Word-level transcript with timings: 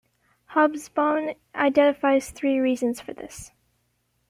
Hobsbawm 0.55 1.35
identifies 1.53 2.31
three 2.31 2.57
reasons 2.57 2.99
for 2.99 3.13
this. 3.13 3.51